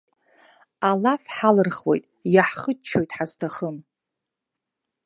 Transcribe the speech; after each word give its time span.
Алаф 0.89 1.23
ҳалырхуеит, 1.35 2.05
иаҳхыччоит 2.33 3.09
ҳазҭахым. 3.15 3.77